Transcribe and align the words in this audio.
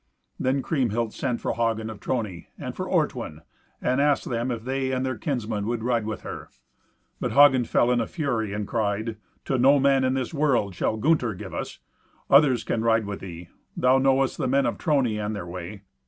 Then 0.39 0.63
Kriemhild 0.63 1.13
sent 1.13 1.41
for 1.41 1.53
Hagen 1.53 1.87
of 1.87 1.99
Trony 1.99 2.47
and 2.57 2.75
for 2.75 2.89
Ortwin, 2.89 3.41
and 3.79 4.01
asked 4.01 4.27
them 4.27 4.49
if 4.49 4.63
they 4.63 4.91
and 4.91 5.05
their 5.05 5.15
kinsmen 5.15 5.67
would 5.67 5.83
ride 5.83 6.07
with 6.07 6.21
her. 6.21 6.49
But 7.19 7.33
Hagen 7.33 7.65
fell 7.65 7.91
in 7.91 8.01
a 8.01 8.07
fury 8.07 8.51
and 8.51 8.67
cried, 8.67 9.17
"To 9.45 9.59
no 9.59 9.77
man 9.79 10.03
in 10.03 10.15
this 10.15 10.33
world 10.33 10.73
shall 10.73 10.97
Gunther 10.97 11.35
give 11.35 11.53
us. 11.53 11.77
Others 12.31 12.63
can 12.63 12.81
ride 12.81 13.05
with 13.05 13.19
thee. 13.19 13.49
Thou 13.77 13.99
knowest 13.99 14.39
the 14.39 14.47
men 14.47 14.65
of 14.65 14.79
Trony 14.79 15.23
and 15.23 15.35
their 15.35 15.45
way. 15.45 15.83